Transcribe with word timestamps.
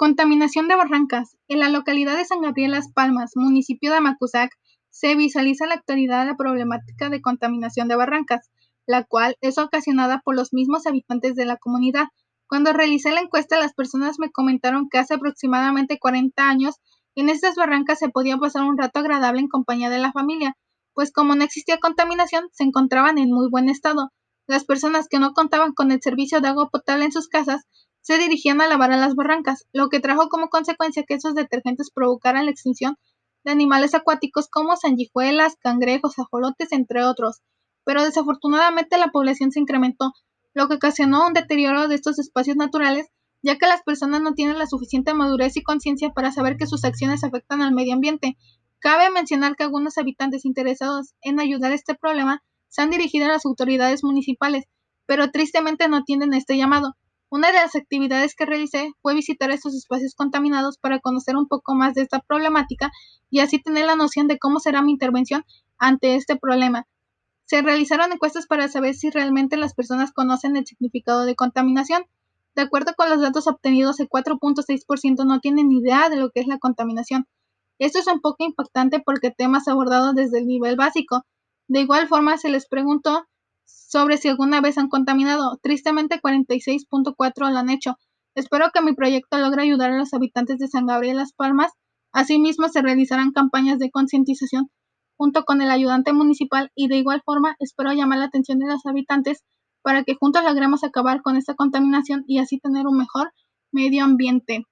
Contaminación 0.00 0.66
de 0.66 0.76
barrancas. 0.76 1.36
En 1.46 1.58
la 1.58 1.68
localidad 1.68 2.16
de 2.16 2.24
San 2.24 2.40
Gabriel 2.40 2.70
Las 2.70 2.90
Palmas, 2.90 3.32
municipio 3.34 3.90
de 3.90 3.98
Amacuzac, 3.98 4.50
se 4.88 5.14
visualiza 5.14 5.64
en 5.64 5.68
la 5.68 5.74
actualidad 5.74 6.24
la 6.24 6.38
problemática 6.38 7.10
de 7.10 7.20
contaminación 7.20 7.86
de 7.86 7.96
barrancas, 7.96 8.50
la 8.86 9.04
cual 9.04 9.36
es 9.42 9.58
ocasionada 9.58 10.22
por 10.24 10.36
los 10.36 10.54
mismos 10.54 10.86
habitantes 10.86 11.34
de 11.34 11.44
la 11.44 11.58
comunidad. 11.58 12.06
Cuando 12.46 12.72
realicé 12.72 13.12
la 13.12 13.20
encuesta, 13.20 13.58
las 13.58 13.74
personas 13.74 14.18
me 14.18 14.30
comentaron 14.30 14.88
que 14.88 14.96
hace 14.96 15.12
aproximadamente 15.12 15.98
40 15.98 16.48
años 16.48 16.76
en 17.14 17.28
estas 17.28 17.56
barrancas 17.56 17.98
se 17.98 18.08
podía 18.08 18.38
pasar 18.38 18.62
un 18.62 18.78
rato 18.78 19.00
agradable 19.00 19.42
en 19.42 19.48
compañía 19.48 19.90
de 19.90 19.98
la 19.98 20.12
familia, 20.12 20.56
pues 20.94 21.12
como 21.12 21.34
no 21.34 21.44
existía 21.44 21.76
contaminación, 21.76 22.48
se 22.52 22.64
encontraban 22.64 23.18
en 23.18 23.30
muy 23.30 23.50
buen 23.50 23.68
estado. 23.68 24.08
Las 24.46 24.64
personas 24.64 25.08
que 25.08 25.18
no 25.18 25.34
contaban 25.34 25.74
con 25.74 25.92
el 25.92 26.00
servicio 26.00 26.40
de 26.40 26.48
agua 26.48 26.70
potable 26.70 27.04
en 27.04 27.12
sus 27.12 27.28
casas 27.28 27.66
se 28.02 28.18
dirigían 28.18 28.60
a 28.60 28.68
lavar 28.68 28.92
a 28.92 28.96
las 28.96 29.14
barrancas, 29.14 29.66
lo 29.72 29.88
que 29.88 30.00
trajo 30.00 30.28
como 30.28 30.48
consecuencia 30.48 31.04
que 31.04 31.14
esos 31.14 31.34
detergentes 31.34 31.90
provocaran 31.90 32.46
la 32.46 32.50
extinción 32.50 32.96
de 33.44 33.52
animales 33.52 33.94
acuáticos 33.94 34.48
como 34.48 34.76
sanguijuelas, 34.76 35.56
cangrejos, 35.60 36.18
ajolotes, 36.18 36.72
entre 36.72 37.04
otros. 37.04 37.40
Pero 37.84 38.04
desafortunadamente 38.04 38.98
la 38.98 39.08
población 39.08 39.52
se 39.52 39.60
incrementó, 39.60 40.12
lo 40.54 40.68
que 40.68 40.74
ocasionó 40.74 41.26
un 41.26 41.32
deterioro 41.32 41.88
de 41.88 41.94
estos 41.94 42.18
espacios 42.18 42.56
naturales, 42.56 43.06
ya 43.42 43.56
que 43.56 43.66
las 43.66 43.82
personas 43.82 44.20
no 44.20 44.34
tienen 44.34 44.58
la 44.58 44.66
suficiente 44.66 45.14
madurez 45.14 45.56
y 45.56 45.62
conciencia 45.62 46.10
para 46.10 46.32
saber 46.32 46.56
que 46.56 46.66
sus 46.66 46.84
acciones 46.84 47.24
afectan 47.24 47.62
al 47.62 47.72
medio 47.72 47.94
ambiente. 47.94 48.36
Cabe 48.80 49.10
mencionar 49.10 49.56
que 49.56 49.64
algunos 49.64 49.98
habitantes 49.98 50.44
interesados 50.44 51.14
en 51.22 51.40
ayudar 51.40 51.72
a 51.72 51.74
este 51.74 51.94
problema 51.94 52.42
se 52.68 52.82
han 52.82 52.90
dirigido 52.90 53.26
a 53.26 53.28
las 53.28 53.46
autoridades 53.46 54.04
municipales, 54.04 54.64
pero 55.06 55.30
tristemente 55.30 55.88
no 55.88 55.98
atienden 55.98 56.34
este 56.34 56.56
llamado, 56.56 56.96
una 57.30 57.52
de 57.52 57.54
las 57.54 57.76
actividades 57.76 58.34
que 58.34 58.44
realicé 58.44 58.92
fue 59.02 59.14
visitar 59.14 59.50
estos 59.52 59.74
espacios 59.74 60.14
contaminados 60.14 60.78
para 60.78 60.98
conocer 60.98 61.36
un 61.36 61.46
poco 61.46 61.74
más 61.76 61.94
de 61.94 62.02
esta 62.02 62.18
problemática 62.18 62.90
y 63.30 63.38
así 63.38 63.62
tener 63.62 63.86
la 63.86 63.94
noción 63.94 64.26
de 64.26 64.38
cómo 64.38 64.58
será 64.58 64.82
mi 64.82 64.90
intervención 64.90 65.44
ante 65.78 66.16
este 66.16 66.36
problema. 66.36 66.86
Se 67.44 67.62
realizaron 67.62 68.12
encuestas 68.12 68.46
para 68.46 68.68
saber 68.68 68.94
si 68.94 69.10
realmente 69.10 69.56
las 69.56 69.74
personas 69.74 70.12
conocen 70.12 70.56
el 70.56 70.66
significado 70.66 71.24
de 71.24 71.36
contaminación. 71.36 72.04
De 72.56 72.62
acuerdo 72.62 72.94
con 72.96 73.08
los 73.08 73.20
datos 73.20 73.46
obtenidos, 73.46 74.00
el 74.00 74.08
4.6% 74.08 75.24
no 75.24 75.38
tienen 75.38 75.70
idea 75.70 76.08
de 76.08 76.16
lo 76.16 76.30
que 76.30 76.40
es 76.40 76.48
la 76.48 76.58
contaminación. 76.58 77.26
Esto 77.78 78.00
es 78.00 78.08
un 78.08 78.20
poco 78.20 78.44
impactante 78.44 79.00
porque 79.00 79.30
temas 79.30 79.68
abordados 79.68 80.16
desde 80.16 80.40
el 80.40 80.46
nivel 80.46 80.74
básico. 80.74 81.24
De 81.68 81.80
igual 81.80 82.08
forma, 82.08 82.38
se 82.38 82.50
les 82.50 82.66
preguntó 82.66 83.24
sobre 83.88 84.16
si 84.16 84.28
alguna 84.28 84.60
vez 84.60 84.78
han 84.78 84.88
contaminado. 84.88 85.58
Tristemente 85.62 86.20
46.4 86.20 87.50
lo 87.50 87.58
han 87.58 87.70
hecho. 87.70 87.96
Espero 88.34 88.70
que 88.72 88.82
mi 88.82 88.94
proyecto 88.94 89.38
logre 89.38 89.62
ayudar 89.62 89.90
a 89.90 89.98
los 89.98 90.14
habitantes 90.14 90.58
de 90.58 90.68
San 90.68 90.86
Gabriel 90.86 91.16
Las 91.16 91.32
Palmas. 91.32 91.72
Asimismo, 92.12 92.68
se 92.68 92.82
realizarán 92.82 93.32
campañas 93.32 93.78
de 93.78 93.90
concientización 93.90 94.70
junto 95.16 95.44
con 95.44 95.60
el 95.60 95.70
ayudante 95.70 96.14
municipal 96.14 96.70
y 96.74 96.88
de 96.88 96.96
igual 96.96 97.20
forma 97.24 97.54
espero 97.58 97.92
llamar 97.92 98.20
la 98.20 98.24
atención 98.24 98.58
de 98.58 98.66
los 98.66 98.86
habitantes 98.86 99.44
para 99.82 100.02
que 100.02 100.14
juntos 100.14 100.42
logremos 100.42 100.82
acabar 100.82 101.20
con 101.20 101.36
esta 101.36 101.54
contaminación 101.54 102.24
y 102.26 102.38
así 102.38 102.58
tener 102.58 102.86
un 102.86 102.96
mejor 102.96 103.30
medio 103.70 104.02
ambiente. 104.04 104.64